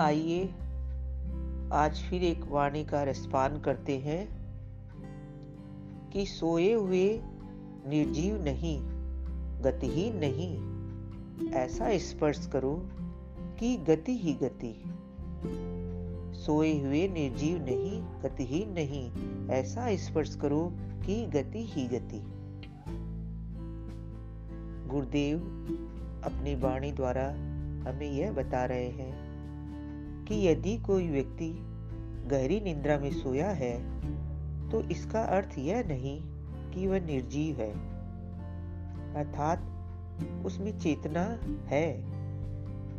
आइए, 0.00 0.44
आज 1.72 2.06
फिर 2.10 2.24
एक 2.24 2.44
वाणी 2.48 2.84
का 2.84 3.02
रिस्पान 3.02 3.60
करते 3.60 3.98
हैं 3.98 4.28
कि 6.10 6.26
सोए 6.26 6.72
हुए 6.72 7.20
निर्जीव 7.86 8.44
नहीं, 8.44 8.80
गतिहीन 9.62 10.16
नहीं, 10.16 10.58
ऐसा 11.50 11.98
स्पर्श 11.98 12.50
करो 12.52 12.88
कि 13.58 13.76
गति 13.76 14.18
ही 14.18 14.32
गति। 14.32 14.84
सोए 16.38 16.80
हुए 16.80 17.08
निर्जीव 17.08 17.58
नहीं, 17.62 18.02
गतिहीन 18.22 18.70
नहीं, 18.70 19.10
ऐसा 19.50 19.96
स्पर्श 19.96 20.34
करो 20.34 20.72
कि 21.06 21.26
गति 21.26 21.64
ही 21.64 21.88
गति। 21.88 22.22
गुरुदेव 24.88 25.38
अपनी 26.24 26.54
वाणी 26.54 26.92
द्वारा 26.92 27.28
हमें 27.90 28.12
यह 28.12 28.32
बता 28.32 28.64
रहे 28.64 28.88
हैं 28.88 29.27
कि 30.28 30.48
यदि 30.48 30.76
कोई 30.76 31.08
व्यक्ति 31.08 31.58
गहरी 32.26 32.60
निंद्रा 32.60 32.98
में 32.98 33.10
सोया 33.10 33.50
है 33.50 33.98
तो 34.70 34.80
इसका 34.80 35.22
अर्थ 35.22 35.58
यह 35.58 35.84
नहीं 35.86 36.22
कि 36.70 36.86
वह 36.86 37.00
निर्जीव 37.00 37.60
है। 37.60 37.72
अर्थात, 39.14 39.58
उसमें 40.46 40.78
चेतना 40.78 41.38
है। 41.66 42.04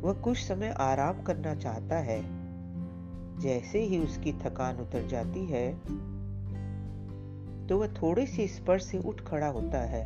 वह 0.00 0.12
कुछ 0.12 0.48
समय 0.48 0.68
आराम 0.68 1.22
करना 1.22 1.54
चाहता 1.54 1.96
है। 1.98 2.38
जैसे 3.38 3.82
ही 3.82 3.98
उसकी 3.98 4.32
थकान 4.32 4.76
उतर 4.76 5.06
जाती 5.06 5.46
है 5.46 5.78
तो 7.66 7.78
वह 7.78 7.88
थोड़े 7.88 8.26
से 8.26 8.46
स्पर्श 8.46 8.82
से 8.82 8.98
उठ 8.98 9.20
खड़ा 9.20 9.48
होता 9.48 9.80
है। 9.80 10.04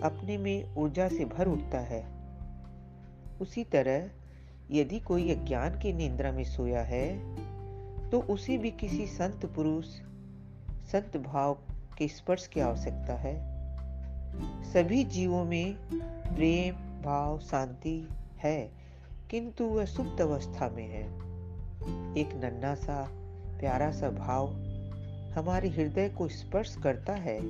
अपने 0.00 0.38
में 0.38 0.74
ऊर्जा 0.74 1.08
से 1.08 1.24
भर 1.24 1.48
उठता 1.48 1.78
है। 1.78 2.06
उसी 3.40 3.64
तरह 3.64 4.10
यदि 4.72 5.00
कोई 5.00 5.34
अज्ञान 5.34 5.78
की 5.78 5.92
निंद्रा 5.92 6.32
में 6.32 6.44
सोया 6.44 6.82
है 6.82 7.06
तो 8.10 8.20
उसे 8.20 8.58
भी 8.58 8.70
किसी 8.70 9.06
संत 9.06 9.46
पुरुष, 9.46 9.84
संत 10.92 11.16
भाव 11.16 11.54
के 11.98 12.08
स्पर्श 12.08 12.46
की 12.46 12.60
आवश्यकता 12.60 13.14
है। 13.14 13.34
सभी 14.72 15.04
जीवों 15.04 15.44
में 15.44 15.74
प्रेम, 16.34 16.74
भाव, 17.02 17.38
शांति 17.38 18.08
है, 18.38 18.70
किंतु 19.30 19.64
वह 19.64 19.84
सुप्त 19.84 20.20
अवस्था 20.20 20.68
में 20.68 20.88
है। 20.88 21.04
एक 22.16 22.30
नन्ना 22.34 22.74
सा 22.74 23.08
प्यारा 23.60 23.90
सा 23.92 24.10
भाव 24.10 24.48
हमारे 25.32 25.68
हृदय 25.68 26.08
को 26.08 26.28
स्पर्श 26.28 26.76
करता 26.82 27.12
है 27.12 27.40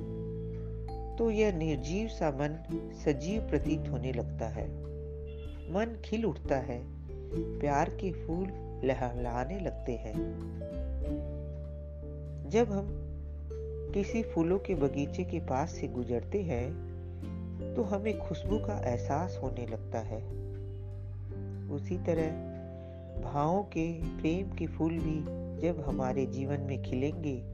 तो 1.17 1.31
यह 1.31 1.51
निर्जीव 1.51 2.07
सा 2.07 2.29
मन 2.29 2.55
सजीव 3.05 3.41
प्रतीत 3.41 3.89
होने 3.89 4.11
लगता 4.11 4.47
है। 4.47 4.67
मन 5.73 6.01
खिल 6.05 6.25
उठता 6.25 6.57
है। 6.57 7.02
प्यार 7.35 7.89
के 7.89 8.11
फूल 8.11 8.47
लहलहाने 8.83 9.59
लगते 9.59 9.91
हैं। 9.91 10.13
जब 12.49 12.71
हम 12.71 12.87
किसी 13.93 14.23
फूलों 14.23 14.59
के 14.59 14.75
बगीचे 14.75 15.23
के 15.23 15.39
पास 15.39 15.71
से 15.71 15.87
गुजरते 15.87 16.41
हैं 16.43 16.93
तो 17.75 17.83
हमें 17.83 18.19
खुशबू 18.19 18.57
का 18.57 18.89
एहसास 18.89 19.39
होने 19.43 19.65
लगता 19.65 19.99
है। 19.99 20.23
उसी 21.71 21.97
तरह 21.97 22.53
भावों 23.21 23.63
के 23.63 24.17
प्रेम 24.17 24.55
के 24.55 24.67
फूल 24.67 24.99
भी 24.99 25.43
जब 25.61 25.83
हमारे 25.87 26.25
जीवन 26.25 26.59
में 26.59 26.83
खिलेंगे 26.83 27.53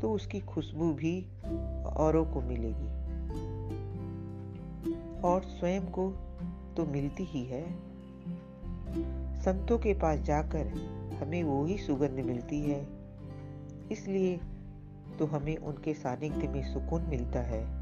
तो 0.00 0.12
उसकी 0.12 0.40
खुशबू 0.40 0.92
भी 0.92 1.26
औरों 1.96 2.24
को 2.24 2.40
मिलेगी। 2.40 2.98
और 5.20 5.42
स्वयं 5.42 5.82
को 5.86 6.10
तो 6.76 6.84
मिलती 6.86 7.24
ही 7.24 7.44
है। 7.44 7.87
संतों 9.44 9.78
के 9.78 9.94
पास 9.94 10.18
जाकर 10.18 10.66
हमें 11.22 11.44
वो 11.44 11.64
ही 11.64 11.78
सुगंध 11.78 12.10
मिलती 12.10 12.60
है। 12.60 12.86
इसलिए 13.92 14.40
तो 15.18 15.26
हमें 15.26 15.56
उनके 15.56 15.94
सानिध्य 15.94 16.48
में 16.48 16.74
सुकून 16.74 17.02
मिलता 17.02 17.40
है। 17.40 17.78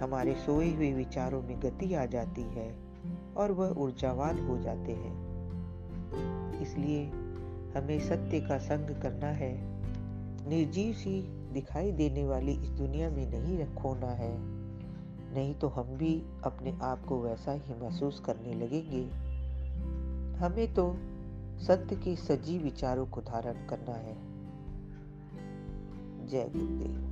हमारे 0.00 0.34
सोए 0.34 0.74
हुए 0.74 0.92
विचारों 0.92 1.42
में 1.42 1.60
गति 1.62 1.94
आ 1.94 2.06
जाती 2.06 2.42
है 2.42 2.76
और 3.36 3.52
वह 3.52 3.68
ऊर्जावान 3.68 4.46
हो 4.46 4.58
जाते 4.58 4.92
हैं। 4.92 5.24
इसलिए 6.62 7.04
हमें 7.76 8.00
सत्य 8.00 8.40
का 8.40 8.58
संग 8.58 9.02
करना 9.02 9.26
है। 9.26 9.74
निर्जीव 10.48 10.92
सी 10.92 11.22
दिखाई 11.52 11.92
देने 11.92 12.24
वाली 12.24 12.52
इस 12.52 12.68
दुनिया 12.68 13.10
में 13.10 13.30
नहीं 13.30 13.58
रखोना 13.58 14.06
है। 14.06 14.38
नहीं 15.34 15.54
तो 15.54 15.68
हम 15.68 15.84
भी 15.84 16.22
अपने 16.44 16.78
आप 16.82 17.04
को 17.04 17.20
वैसा 17.20 17.52
ही 17.52 17.82
महसूस 17.82 18.20
करने 18.20 18.54
लगेंगे। 18.54 19.33
हमें 20.44 20.74
तो 20.74 20.96
संत 21.58 21.94
के 22.04 22.16
सजीव 22.16 22.62
विचारों 22.62 23.06
को 23.06 23.20
धारण 23.20 23.52
करना 23.52 23.94
है। 23.94 24.14
जय 26.26 26.50
गुरुदेव। 26.56 27.10